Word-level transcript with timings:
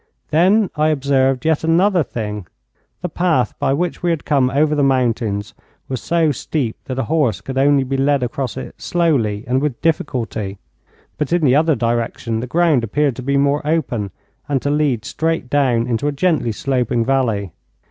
Then 0.31 0.71
I 0.75 0.87
observed 0.87 1.45
yet 1.45 1.63
another 1.63 2.01
thing. 2.03 2.47
The 3.03 3.07
path 3.07 3.53
by 3.59 3.71
which 3.73 4.01
we 4.01 4.09
had 4.09 4.25
come 4.25 4.49
over 4.49 4.73
the 4.73 4.81
mountains 4.81 5.53
was 5.87 6.01
so 6.01 6.31
steep 6.31 6.75
that 6.85 6.97
a 6.97 7.03
horse 7.03 7.39
could 7.39 7.55
only 7.55 7.83
be 7.83 7.97
led 7.97 8.23
across 8.23 8.57
it 8.57 8.81
slowly 8.81 9.43
and 9.45 9.61
with 9.61 9.79
difficulty, 9.79 10.57
but 11.19 11.31
in 11.31 11.45
the 11.45 11.55
other 11.55 11.75
direction 11.75 12.39
the 12.39 12.47
ground 12.47 12.83
appeared 12.83 13.15
to 13.17 13.21
be 13.21 13.37
more 13.37 13.61
open, 13.63 14.09
and 14.49 14.59
to 14.63 14.71
lead 14.71 15.05
straight 15.05 15.51
down 15.51 15.85
into 15.85 16.07
a 16.07 16.11
gently 16.11 16.51
sloping 16.51 17.05
valley. 17.05 17.51